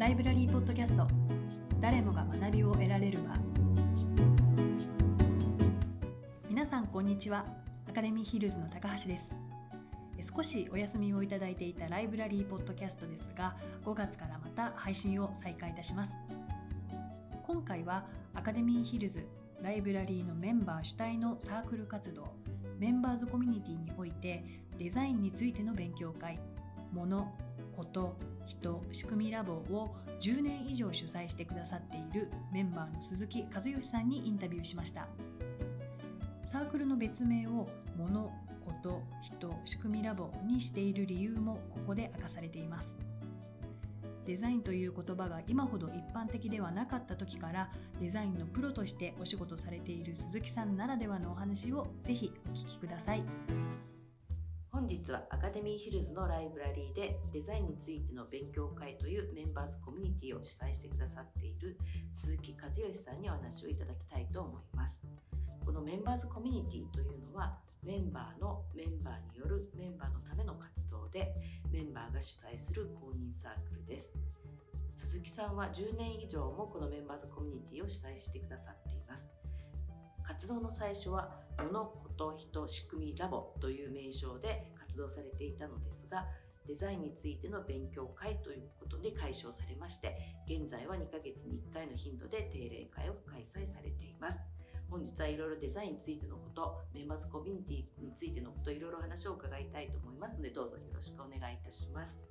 [0.00, 1.06] ライブラリーポッドキャスト。
[1.78, 3.36] 誰もが学びを得られる場。
[6.48, 7.44] 皆さんこんにちは。
[7.86, 9.30] アカデミーヒルズの高橋です。
[10.34, 13.54] 少しお休みをいただいていたライブラリーポッドキャストですが
[13.84, 16.14] 5月からまた配信を再開いたします。
[17.46, 19.26] 今回はアカデミーヒルズ
[19.60, 22.32] ライブラリーのメンバー主体のサークル活動
[22.78, 24.46] メンバーズコミュニティにおいて
[24.78, 26.40] デザインについての勉強会
[26.90, 27.34] もの
[27.76, 28.16] こと
[28.50, 35.06] 人仕組みラボを10年以上主催してくださっているメンバーの鈴木和義さんにインタビューしました。
[36.44, 38.32] サークルの別名をもの
[38.64, 42.92] こと人仕組みラボにしている理由もここで明かされています。
[44.26, 47.70] デザインという言葉が今ほど一般的ではなかった時から
[48.00, 53.22] デザインのプロとしてお仕事されている鈴木さんならではのお話をぜひお聞きください。
[54.90, 61.78] 日はアカデミーヒルズのライブラリーでデザインについての勉強会というメンバーズコミュニティを主催してくださっている
[62.12, 65.00] 鈴木和義さんにお話をいただきたいと思います。
[65.64, 71.32] このメンバーズコミュニティというのはメンバーのメンバーによるメンバーのための活動で
[71.70, 74.12] メンバーが主催する公認サークルです。
[74.96, 79.30] 鈴木さんは10年以上もこのメンバーズコミュニティを主催してくださっています。
[80.24, 86.26] 活動の最初は物事人仕組みラボという名称で活動されていたのですが
[86.66, 94.38] デザインについての勉強会ということで解消されまして現在は2ヶ月に1回の頻度で定例会を開催されています。
[94.90, 102.28] 本日はいろいろデザインについてのことメンバーズコミュニティについてのこといろいろ話を伺いたいと思いますのでどうぞよろしくお願いいたします。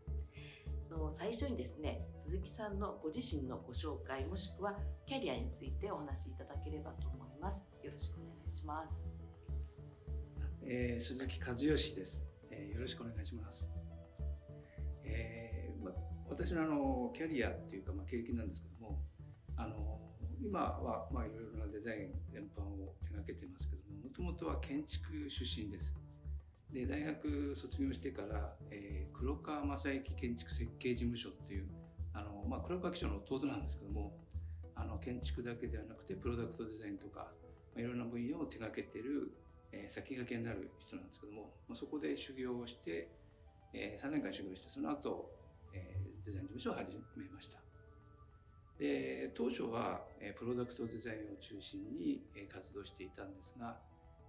[0.89, 4.75] の最初にですね鈴木さんのご自身のご紹介もしくは
[5.07, 7.65] キャリアについてお話しいただければと思います。
[7.83, 9.05] よろしくお願いします、
[10.63, 12.28] えー、鈴木和義です、
[12.79, 13.69] よろしくお願いします
[15.03, 15.91] えーま、
[16.29, 19.01] 私のあのキャリアっていうか、まあ、経歴なんですけども
[19.57, 19.99] あの
[20.41, 25.93] 今は、まあ、いろいろなデザイン全般を手がけてますけどももともとは建築出身です。
[26.71, 31.67] で大学卒業してから、えー、黒川正幸建築設計事務所っていう
[32.13, 34.13] あの、まあ、黒川機長の弟なんですけども
[34.75, 37.27] あの建築だけではなくてプロダクトデザインとか、
[37.75, 39.33] まあ、いろんな分野を手がけてる、
[39.71, 43.09] えー、先駆けになる人なんですけども、まあ、そこで修行をして、
[43.73, 45.31] えー、3年間修行してその後、
[45.73, 47.59] えー、デザイン事務所を始めました。
[48.79, 53.77] で当初は、えプロダクトデザインを中心に、え活動していたんですが、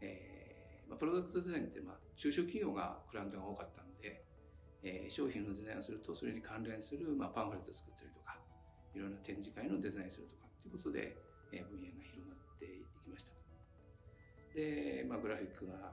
[0.01, 4.25] えーまあ、プロダクトデザインって、まあ、中小企業がクライアントが多かったんで、
[4.83, 8.37] えー、商品のデザインをするとそれに関連する、まあ、パンフレットを作ったりとか
[8.95, 11.17] いろんな展示会のデザインするとかっていうことで、
[11.53, 12.40] えー、分野が広がって
[14.55, 15.93] で、まあ、グラフィックが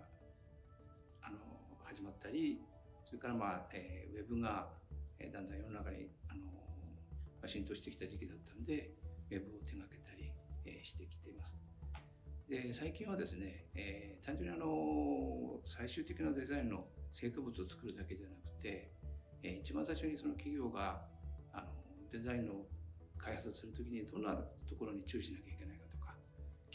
[1.21, 1.37] あの
[1.83, 2.61] 始まったり
[3.05, 4.67] それから、まあえー、ウェブが、
[5.19, 8.91] えー、だんだん世の中にあの浸透してきた時期だったんで、
[9.31, 10.33] ウェブを手掛けたり、
[10.65, 11.55] えー、してきています。
[12.49, 18.91] で、最近はですね、えー、単純にあの、最終的なデザインの成果物を作るだけじゃなくて、
[19.43, 21.01] えー、一番最初にその企業が、
[21.53, 21.67] あの、
[22.11, 22.53] デザインの
[23.17, 24.35] 開発をするときにどんな
[24.67, 25.56] ところに注意しなきゃいけないか、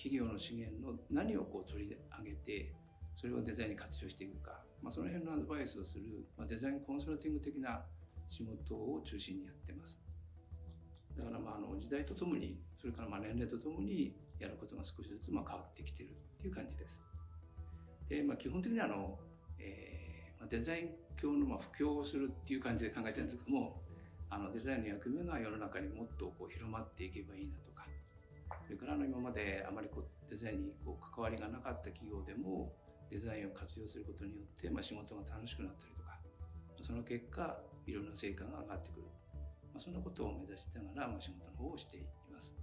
[0.02, 2.72] 企業の資源の何をこう取り上げて、
[3.14, 7.84] それをデザインに活用していくか、まあ、その辺のアドバイスをする、まあ、デザインコンサルティング的な
[8.26, 10.00] 仕事を中心にやってます。
[11.16, 16.98] だからまああの時代とともにそれからまあ年齢とともにやることが少しずつまあ変わってきてるっていう感じです。
[18.08, 19.20] でまあ、基本的にあの、
[19.60, 23.80] えー、デザイン教のまあ布教をするっていう感じで考えてるんですけども
[24.28, 27.71] あのデザインの役目が世の中にもっとこう広まっていけばいいなと
[28.72, 32.72] それからあの今まであまりこうデザインにこう関わりがなかった企業でも
[33.10, 36.18] デザインを活用することによってまあ仕事が楽しくなったりとか
[36.80, 39.02] その結果いろんな成果が上がってくる
[39.72, 42.00] まあ、そんなことを目指しながら、まあ、仕事の方をしてい
[42.30, 42.54] ます。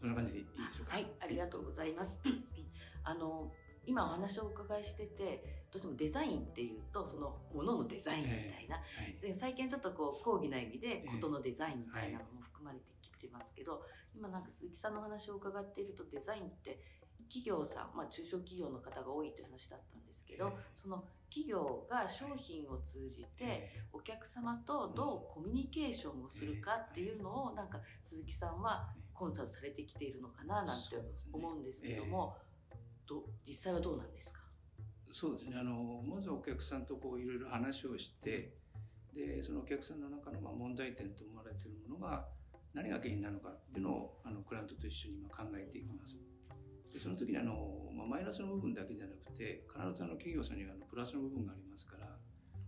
[0.00, 0.94] そんな感じでいいでしょうか？
[0.94, 2.18] はい、ありがとうございます。
[3.04, 3.52] あの
[3.86, 16.80] 今お話をお伺いしててどうしてもデザインっていうとそのもののデザインみたいな、えーはい、最近ちょっとこう講義な意味でことのデザインみたいなのも含まれてきてますけど、えー、今なんか鈴木さんのお話を伺っているとデザインって
[17.28, 30.96] 企業さん、まあ、中小企業の方が多いという話だったんですけど、えー、その企業が商品を通じてお客様とどうコミュニケーションをするかっていうのをなんか鈴木さんはコンサルされてきているのかななんて
[31.32, 32.36] 思うんですけども、
[33.06, 34.40] ど実際はどうなんですか？
[35.10, 35.56] そうですね。
[35.58, 38.56] あのまずお客さんとこういろいろ話をして
[39.14, 42.26] でそのお客さんの中のまあ問題点と思われているものが
[42.74, 46.18] 何が原因なのかっていうのをあのクライアントと一緒に今考えていきます。
[46.92, 52.06] でその時にあの、まあ、マイナスの部分だけじゃなくて必ずあの企業さんにはあのプラスの部分がありますから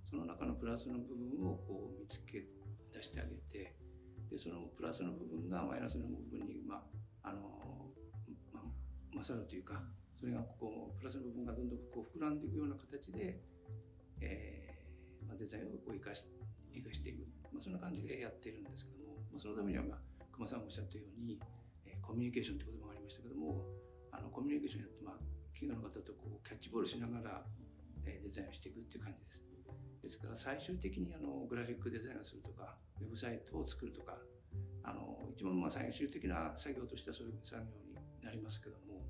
[0.08, 2.46] その中のプラスの部分をこう見つけ
[2.92, 3.76] 出してあげて
[4.30, 6.82] でそのプラスの部分がマイナスの部分に、ま
[7.22, 7.40] ああの
[8.52, 9.82] まあ、勝るというか
[10.18, 13.42] それがこうプラスの部分がどんどんこう膨らんでいくような形で、
[14.22, 16.24] えーまあ、デザインをこう生かし
[16.72, 19.03] 生かしていく、まあ、そんな感じでやってるんですけども、
[19.38, 21.40] そのためには、まあ、熊さんがおっしゃったように、
[21.86, 23.64] えー、コミュニケーションという言葉がありましたけども
[24.12, 25.14] あのコミュニケーションやって、まあ、
[25.52, 27.42] 企業の方とこうキャッチボールしながら、
[28.06, 29.44] えー、デザインをしていくっていう感じです。
[30.02, 34.18] ですから最終的にあのグラフィックデザインをするとかウェブサイトを作るとか
[34.82, 39.00] あの一番まあ最終的な作業としてはそういう作業になりますけども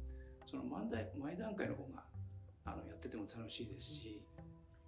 [0.47, 2.05] その前前段階の方が
[2.65, 4.23] あのやってても楽しいですし、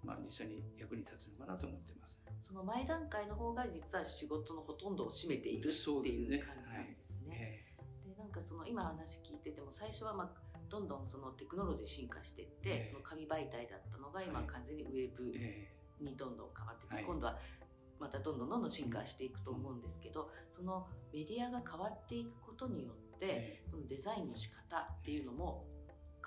[0.07, 2.17] まあ、実際に役に立つのかなと思ってます。
[2.41, 7.65] その前段階の方が実は仕事のほとんどを占めているっていう感じなんですね。
[8.07, 15.33] で、なんかその今話聞いてても最初はまあどんどんそのテクノロジー進化していって、えー、その紙媒体だったのが今完全にウェブ
[15.99, 17.37] にどんどん変わっていく、はい、今度は
[17.99, 25.65] またどんどんどんどん進化していくと思うんですけど、そのメディアが変わっていくことによって、そのデザインの仕方っていうのも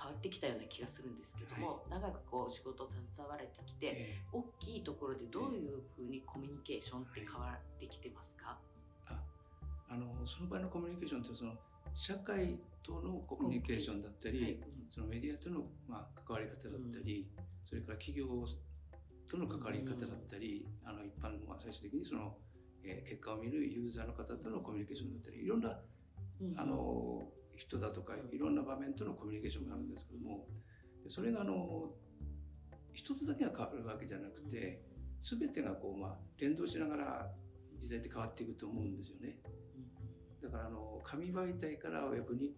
[0.00, 8.56] 変わってきたような気がするんですけども、長くこう仕事を携われてきて、大きいところでどういうふうにコミュニケーションって変わってきてますか、
[9.06, 9.20] あ
[9.90, 11.52] あのその場合のコミュニケーションってその
[11.92, 14.58] 社会とのコミュニケーションだったり、はい、
[14.88, 18.26] そのメディアとの、まあ、関わり方だったり、うん、それから企業
[19.28, 22.34] との関わり方だったり、うん、あの一般の、まあ、最終的にその、
[22.84, 25.78] えー、結果を見るユーザーの方とのコミュニケーションだったりいろんな、
[26.40, 27.28] うん、あの
[27.60, 30.46] 人だとかいろんな場面とのコミュニケーションがあるんですけども
[31.08, 31.90] それがあの
[32.94, 34.82] 一つだけが変わるわけじゃなくて
[35.20, 37.30] 全てがこう、まあ、連動しながら
[37.78, 39.38] 時代って変わっていくと思うんですよね。
[40.42, 42.54] だからあの紙媒体からウェブに移っ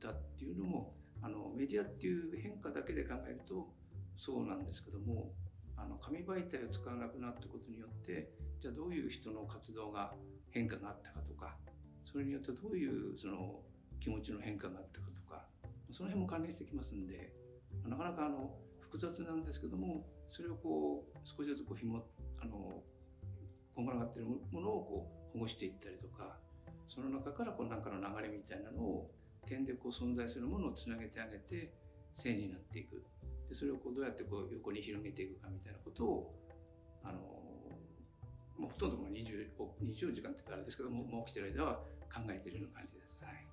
[0.00, 3.68] たっていうのもあのメディアっていう変化だけで考えると
[4.16, 5.32] そうなんですけども
[5.76, 10.14] あの紙媒体を使わなくなったことによってじゃあどういう人の活動が
[10.50, 11.56] 変化があったかとか
[12.10, 13.60] それによってどういうその
[14.00, 15.44] 気持ちの変化があったかとか
[15.90, 17.32] その辺も関連してきますんで
[17.86, 22.04] なかなかあの複雑なんですけどもそれをこう少しずつこう紐
[22.40, 22.82] あの
[23.74, 26.36] こんがらがってるものをこう保護していったりとか
[26.88, 29.10] その中からこうなんかの流れみたいなのを
[29.46, 31.72] 点でこう存在するものをつなげてあげて
[32.12, 33.02] 線になっていく
[33.48, 36.34] でそれをこうどうやってこう横に広げていくかみたいなことを
[37.04, 37.20] あの、
[38.58, 39.48] まあ、ほとんども 20,
[39.84, 41.74] 24時間って言ったらあれですけどももう起きてる間は
[42.12, 43.18] 考えてるような感じです。
[43.22, 43.47] はい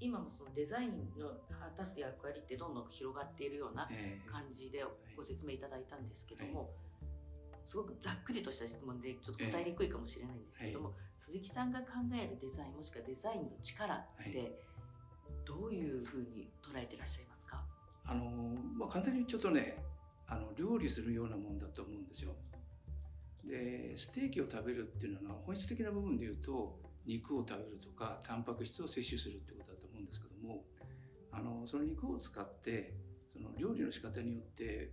[0.00, 3.88] 今もそのデザインの果たす役割ってどんどん広がっているような
[4.30, 4.84] 感じで
[5.16, 6.70] ご説明いただいたんですけども、
[7.64, 14.60] すごくざっくりとした質問でちょっと答えにくいかもしれないんですけども、鈴木さんが考えるデザインもしくはデザインの力って
[15.46, 17.36] どういうふうに捉えてらっしゃいます
[18.06, 18.24] あの、
[18.78, 19.76] まあ、簡単にちゃうとね
[20.28, 22.32] あの料理するようなもんだと思うんですよ。
[23.44, 30.64] でステーキを食べるっていうのは本質的な部分で言うと肉を食べるとかタンパク質を摂取するってことだと思うんですけども
[31.32, 32.94] あのその肉を使って
[33.32, 34.90] その料理の仕方によって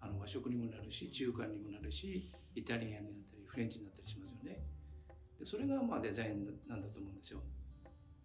[0.00, 4.58] あの和食にもなるし中華にもなるしイタリアンになったりフレンチになったりしますよね。
[5.38, 7.40] でそれがまあデザインなんだと思うんですよ。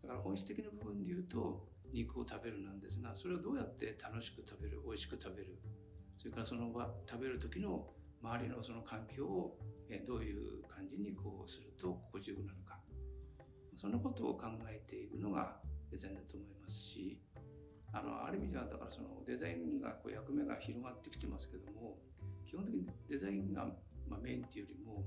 [0.01, 5.57] だから本質的な部分で言うと肉を食べるなんですがそれをどうやって楽しく食べる美味しく食べる
[6.18, 7.88] それからその場食べる時の
[8.22, 9.57] 周りのその環境を
[10.05, 12.66] どういう感じにこうすると心地よくなるか
[13.77, 15.55] そのことを考えていくのが
[15.89, 17.22] デザインだと思いますし
[17.93, 21.98] あのある意味ではだからそのデザインがこう役目が広がってきてますけども
[22.46, 23.65] 基本的にデザインが、
[24.10, 25.03] まあ、メインっていうよりも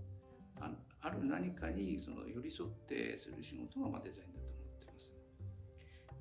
[0.60, 0.70] あ
[1.02, 4.60] ある何かにその寄り添ってする仕事がまあデザインだと思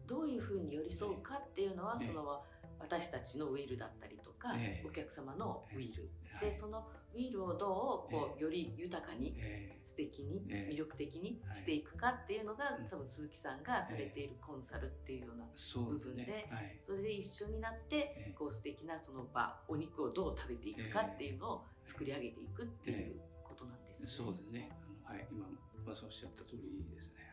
[0.09, 2.41] どういうふうに寄り添うかっていうのは、その
[2.79, 6.09] 私たちのウィルだったりとか、お客様のウィル、
[6.41, 9.35] でそのウィルをどうこうより豊かに、
[9.85, 16.49] 素敵に、魅力的にしていくかっていうのが、多分鈴木さんがされているコンサルっていうような部分で
[16.83, 24.07] それで一緒になって、こう素敵なその場お肉をどう食べていくかっていうのを作り上げていくっていうことなんですね。
[24.07, 24.69] そうですね。
[25.03, 25.47] はい、今
[25.85, 27.28] まさおっしゃった通りですね。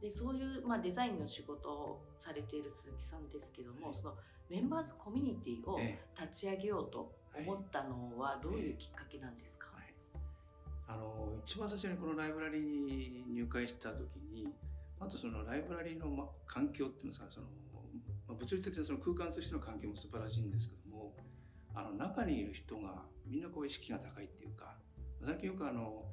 [0.00, 4.14] でそういう、まあ、デザインの仕事をされている鈴木さんですけども、はい、その
[4.50, 5.78] メンバーズコミュニティを
[6.20, 9.84] 立ち上げようと思ったのはどういうきっかけなんですか、はい。
[10.86, 14.52] はい、あの一番最初にこのライブラリーに入会した時に
[15.00, 17.46] あとそのライブラリーの、ま、環境っていうんですかその、
[18.28, 21.14] まあ、物理的なその空間としての環境も素晴らしいんですけども
[21.74, 24.76] あの中にいる人がみんなこう意識が高いっていうか
[25.24, 26.04] 最近よくあの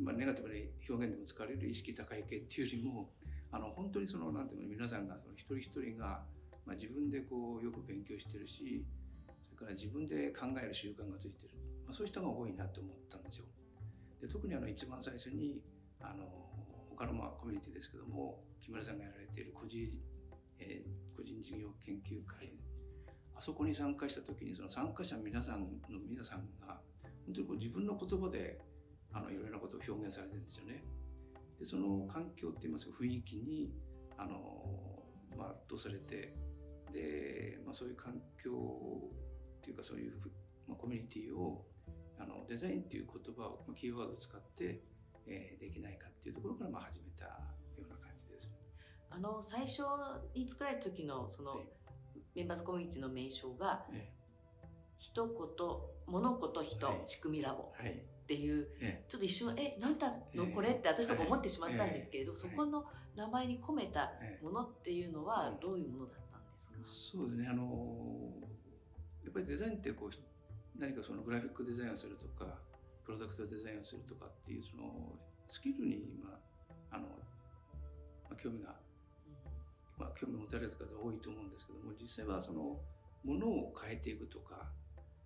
[0.00, 0.54] まあ、ネガティブな
[0.88, 3.10] 表現でも使われる意識高い系っていうよりも
[3.52, 6.22] あの本当にそのなんていうの皆さんがその一人一人が、
[6.64, 8.84] まあ、自分でこうよく勉強してるし
[9.44, 11.50] それから自分で考える習慣がついてる、
[11.84, 13.44] まあ、そういう人が多いなと思ったんですよ。
[14.20, 15.60] で特にあの一番最初に
[16.00, 16.24] あの
[16.90, 19.88] 他のまあコミュニティですけども木村さんがやられている個人,、
[20.58, 22.52] えー、個人事業研究会
[23.34, 26.80] あそこに参加した時にその参加者皆さんの皆さんが
[27.24, 28.60] 本当にこう自分の言葉で
[29.12, 30.84] あのいろいろなことを表現されてるんですよね。
[31.58, 33.74] でその環境って言いますか雰囲気に
[34.16, 34.64] あの、
[35.36, 36.34] まあ、どうされて
[36.92, 38.50] で、まあ、そういう環境
[39.58, 40.12] っていうかそういう、
[40.66, 41.66] まあ、コミュニティを
[42.18, 44.82] あのデザインっていう言葉をキーワードを使って、
[45.26, 47.30] えー、できないかっていうところからまあ始めたよ
[47.86, 48.50] うな感じです。
[49.10, 49.82] あの最初
[50.34, 51.60] に作られた時のその、
[52.34, 54.12] メンバーズコミュニティの名称が、ええ、
[54.98, 55.34] 一言
[56.06, 57.72] 物事人、はい、仕組みラボ
[58.30, 60.46] っていう、はい、ちょっと一瞬え何だの？
[60.54, 60.70] これ？
[60.70, 62.84] って私とか思ってしまったんですけれど、そこの
[63.16, 67.48] 名前に込めたものっていうのはどういうものだったんですか、そうですね。
[67.50, 67.64] あの
[69.24, 70.10] やっぱりデザインってこう
[70.78, 72.46] 何かそのグラフィックデザインをするとか
[73.04, 75.18] プロダクトデザインをするとかっていうその
[75.48, 76.30] スキルに今
[76.92, 77.10] あの、ま
[78.30, 78.76] あ、興味が
[79.98, 82.78] まあ、興味持たれる方多いと思うんですけども実際はその
[83.24, 84.70] ものを変えていくとか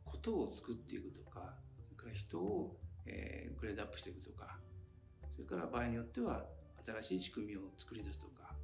[0.04, 2.74] ことを作っていくとかそれから人を、
[3.06, 4.58] えー、グレードアップしていくとか
[5.34, 6.44] それから場合によっては
[6.84, 8.54] 新しい仕組みを作り出すとか、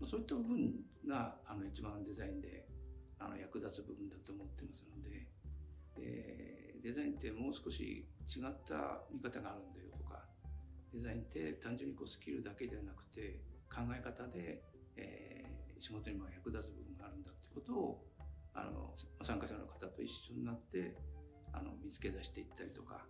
[0.00, 0.72] ま、そういった部分
[1.06, 2.66] があの一番デザインで
[3.18, 5.26] あの役立つ部分だと思ってますので、
[5.98, 10.24] えー、デザインってもう少し違った見方があるんだよとか
[10.92, 14.62] デザインって単純にこうスキルだけではなくて考え方で、
[14.96, 18.06] えー仕事にも役立つ部分があるんだってことを
[18.54, 20.96] あの参加者の方と一緒になって
[21.52, 23.04] あの見つけ出していったりとか、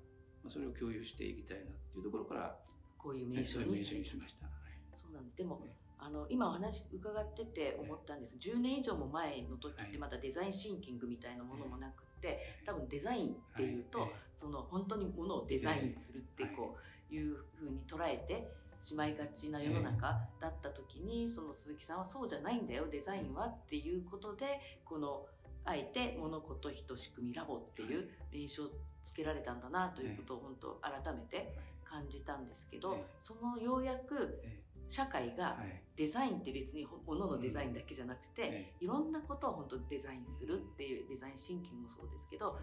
[0.49, 2.57] それを共有していきたいなっていうところから
[2.99, 4.47] こういう名称にしました。
[4.95, 14.09] そうなんでも、ね、あの今お話伺ってて思ったんです、ね、10年以上も前の時ってまだデザインシンキングみたいなものもなくて、多分デザインっていうと、
[14.39, 16.77] その本当にものをデザインするってこ
[17.11, 17.31] うい。
[17.31, 25.27] うふうに捉えてしまいがちな世の中だった時に、その鈴木さんはそうじゃないんだよデザインはっていうことでこの
[25.65, 28.69] あえて物事人仕組みラボっていう名称を
[29.05, 34.41] つけられたんだなということを本当改めて感じたんですけど、そのようやく
[34.89, 35.57] 社会が
[35.97, 38.87] デザインって別に物のデザインだけじゃなくて、い。
[38.87, 42.59] ろんなことを本当デザインするっていうデザインシンキングもそうですけど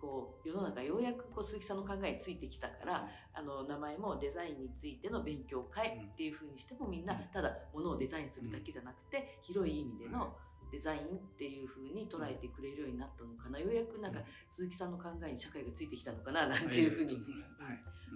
[0.00, 10.34] こう世の中ようやくこう鈴木さんの考えについてきたから、あの名前もデザインについての勉強会っていうふうにしてもみんなただものをデザインするだけじゃなくて、広い意味での
[10.70, 11.02] デザインっ
[11.38, 13.58] ていうふうに捉えてくれるようになったのかな。
[13.58, 17.18] ようやくなんか鈴木さんの考えに社会がついてきたのかななんていうふうに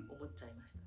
[0.08, 0.78] 思っちゃいました。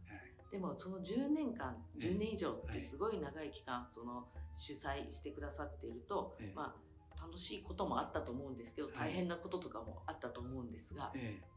[0.50, 6.88] でもその10年間10年以上ってすごい長い期間その主催してくださっていると、まあ
[7.20, 11.48] 楽しいこともあったと思うんですけど、大変なこととかもあったと思うんですが、ええ、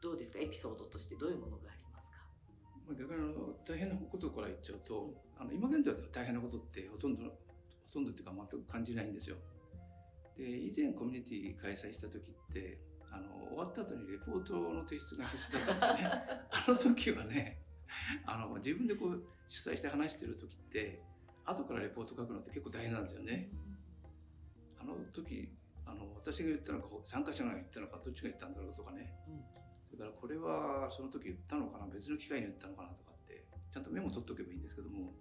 [0.00, 0.38] どうですか？
[0.40, 2.16] エピソードとしてどういうものがありますか、
[2.88, 7.22] まあ、逆にあの大変なことから言っちゃうと、あの今現在では大変なことってほとんど
[7.86, 9.36] ほとんどっていうか全く感じないんですよ。
[10.36, 12.78] で以前コミュニティ開催した時って
[13.10, 16.22] あの終わった後にレポートの提出が必須だったんですよね。
[16.50, 17.62] あの時はね
[18.26, 21.02] あの自分でこう主催して話してる時って
[21.44, 23.50] 後からレポート書くのって結構大変なんですよね。
[24.78, 25.48] あの時
[25.86, 29.44] あの私が言ったのか参加者が言ったのかどっちが言ったんだろうとかね、うん、
[29.86, 35.14] それからこれはその時言ったのかな別の機会に言ったのかなとかってちゃんとメモ取っとけばいいんですけども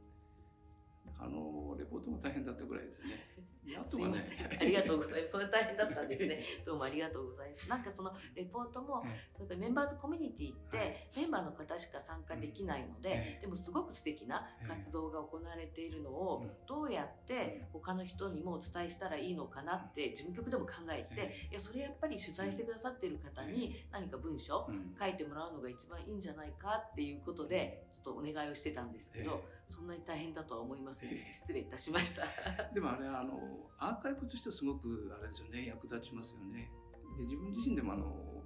[1.19, 3.54] あのレポートも大変だったぐらいですね。
[3.84, 4.62] すいません。
[4.62, 5.31] ありがとうございます。
[5.31, 6.43] それ大変だったんですね。
[6.65, 7.69] どうもありがとうございます。
[7.69, 9.03] なんかそのレポートも、
[9.39, 24.69] やっメンバーズコミュニティってメンバーの方しか参加できないので、でもすごく素敵な活動が行われているのをどうやって他の人にもお伝えしたらいいのかなって事務局でも考えて、いやそれやっぱり取材してくださっている方に何か文章
[25.00, 31.10] 書いてもらうのが一番いいんじゃないかっていうことでちょっとお願いをしてたんですけど、そんなに大変だとは思いません。
[31.10, 32.25] で失礼いたしました。
[32.74, 33.39] でもあれあの
[33.77, 36.71] アーカイブとしてはすごくあれですよね役立ちますよね。
[37.17, 38.43] で自分自身でもあの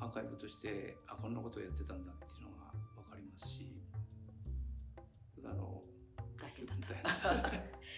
[0.00, 3.82] アーカイブとしてあこんなことをやってたんだっていうのが分かりますし。
[5.36, 5.82] ただあの
[6.40, 6.74] 大変だ。
[6.74, 6.94] った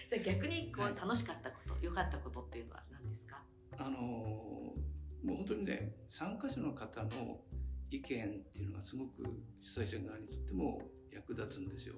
[0.09, 3.43] じゃあ逆にこう、楽しかったこと良かったことっていうのは何ですか？
[3.77, 4.75] あのも
[5.23, 7.41] う本当にね参加者の方の
[7.89, 9.23] 意見っていうのがすごく
[9.61, 10.81] 主催者側にとっても
[11.11, 11.95] 役立つんですよ。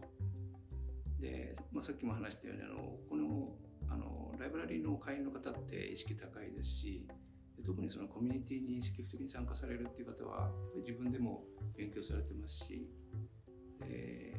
[1.19, 3.55] で、まあ、さっきも話したようにあのこの
[3.89, 7.07] あのライブラリーの会員の方って意識高いですし
[7.65, 10.51] 特にそのコミュニティに積極的に参加されるっていう方は
[10.85, 11.43] 自分でも
[11.75, 12.87] 勉強されてますし
[13.81, 14.33] で、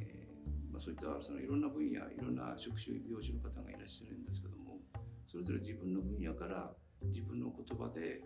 [0.70, 4.78] まあ、そういったそのいろんな分野いろんな職種業種の方がいらっしゃるんですけども
[5.26, 6.70] それぞれ自分の分野から
[7.04, 8.22] 自分の言葉で、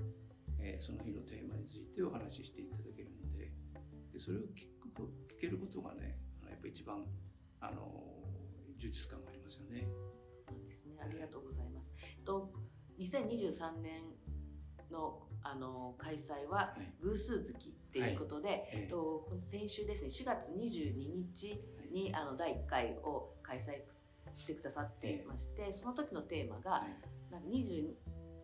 [0.61, 3.51] えー、その日のテーマについてお話ししていただけるので
[4.13, 5.03] でそれを聞く
[5.37, 7.05] 聞けることがねやっぱ一番
[7.61, 7.83] あの
[8.79, 9.87] 充実感がありますよね。
[11.03, 11.93] ありがとうございます。
[12.25, 12.53] と
[12.99, 14.03] 2023年
[14.91, 23.83] のあの開催は偶数月っていうことで、はい、と先週ですね4月22日にあの第1回を開催
[24.37, 26.87] してくださってまして、その時のテーマが、
[27.51, 27.95] 20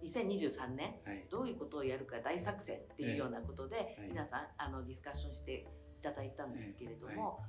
[0.03, 0.95] 2023年、
[1.31, 5.67] どういうことをやるか大作戦っていうようなことで、皆さんあのディスカッションして
[5.99, 7.41] いただいたんですけれども、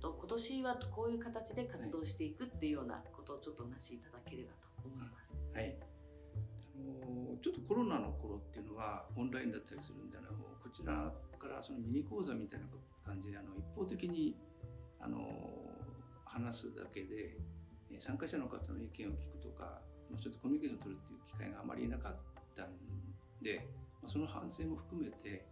[0.00, 4.50] と今年はこういう形で活動していくっていうようなことをちょっとお話しいただければ
[4.82, 5.34] と思います。
[5.54, 5.76] はい
[6.76, 10.28] あのちょっとコロナの頃っていうのはオンラインだったりするんであの
[10.62, 12.66] こちらからそのミニ講座みたいな
[13.04, 14.36] 感じであの一方的に
[15.00, 15.18] あの
[16.24, 17.36] 話すだけで
[17.98, 19.80] 参加者の方の意見を聞くとか
[20.20, 22.16] ちょっとコミュニケーションを取るっていう機会があまりなかっ
[22.54, 22.68] たん
[23.42, 23.66] で
[24.06, 25.46] その反省も含めて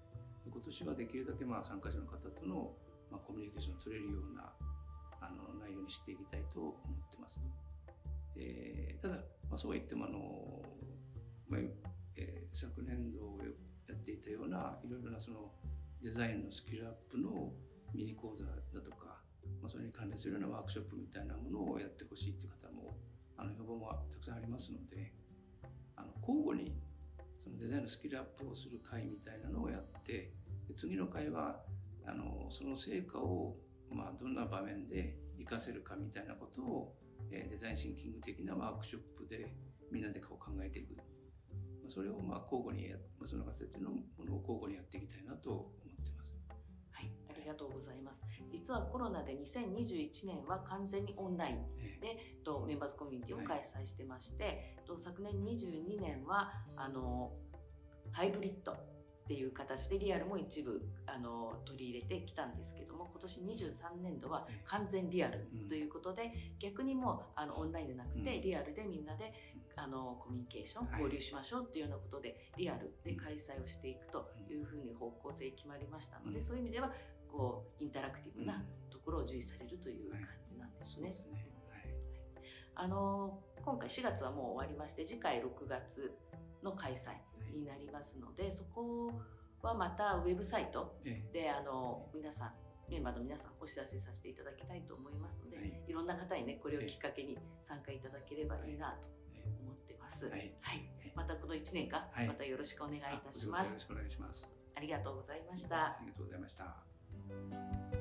[0.51, 2.73] 今年はできるだけまあ参加者の方との
[3.15, 4.51] まあコミュニケーションを取れるような
[5.23, 7.41] あの内容にしていきたいと思ってます。
[8.35, 9.15] でただ、
[9.49, 10.19] まあ、そうは言ってもあの、
[11.49, 11.61] まあ
[12.17, 13.39] えー、昨年度
[13.87, 15.53] やっていたようないろいろなその
[16.03, 17.53] デザインのスキルアップの
[17.95, 18.51] ミニ講座だ
[18.83, 19.23] とか、
[19.63, 22.99] まあ、それに関連するようなワークショップみたいなものをやってほしいっていう方も
[23.37, 25.13] あの要望もたくさんありますので
[25.95, 26.75] あの交互に
[27.45, 30.33] そのデザインのスキルアップをする会みたいなのをやって
[30.77, 31.61] 次の会は
[32.07, 33.57] あのその成果を、
[33.91, 36.95] まあ、どんな場面で活かせるかみたいなことを、
[37.31, 39.55] えデザインシンキング的なワークショップで
[39.91, 40.97] みんなでこう考えていく
[41.89, 46.35] それをまあ交互にやその形のものを交互にやっていきたいなと思ってます。
[47.45, 48.25] りがとうございます。
[48.51, 57.33] 実はコロナで2021年は完全にオンラインで、えとメンバーズコミュニティを開催してまして、と昨年22年はあの
[58.11, 58.77] ハイブリッド
[59.25, 69.33] っていう形でリアルも一部あの取り入れてきたんですけども今年23年度は完全リアルということで、逆にもうあのオンラインじゃなくてリアルでみんなで
[69.77, 76.93] あのコミュニケーション交流しましょうっていうようなことでリアルで開催をしていくというふうに方向性決まりましたので、そういう意味では
[77.33, 81.11] こうインタラクティブなところを重視されるという感じなんですね。
[82.77, 86.13] あの今回4月はもう終わりまして次回6月
[86.63, 87.15] の開催
[87.55, 89.13] になりますので、そこ
[89.63, 90.97] はまたウェブサイト
[91.33, 92.53] で、あの皆さん
[92.89, 99.09] メンバーの皆さんお知らせさせていただきたいと思いますので、はい、いろんな方にねこれをきっかけに参加いただければいいなと
[99.63, 100.27] 思ってます。
[100.27, 103.69] はい、はい、またこの1年間、またよろしくお願いいたします。
[103.71, 104.51] よろしくお願いします。
[104.77, 105.87] ありがとうございました。
[105.87, 107.94] ありがとうございました。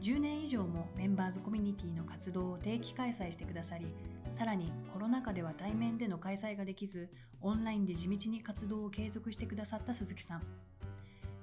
[0.00, 3.86] 10年以上もメンバーズコミュニティの活動を定期開催してくださり
[4.30, 7.10] さらにコロナ禍では対面での開催ができず
[7.42, 10.42] オンラインで地道に活動を継続してくださった鈴木さん。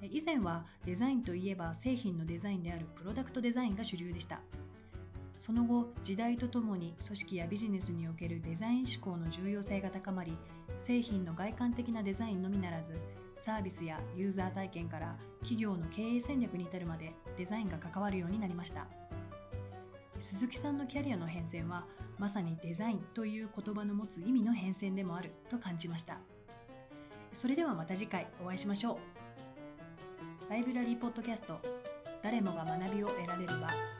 [0.02, 4.41] 以前はデザインといえば製品のデザインであるプロダクトデザインが主流でした。
[5.38, 10.36] その後時代とともに組織やビジネスにおけるデザイン思考の重要性が高まり
[10.80, 13.00] 製品の外観的なデザインのみならず
[13.38, 18.88] サービスやユーザー体験から企業の経営戦略に至るまでデザインが関わるようになりました。
[20.19, 21.86] 鈴木さんのキャリアの変遷は
[22.17, 26.17] まさにデザインという言葉の持つ意味の変遷でもあると感じました。
[27.32, 28.97] それではまた次回お会いしましょう。
[30.50, 31.62] ライブラリーポッドキャスト
[32.23, 33.97] 誰もが学びを得られる場。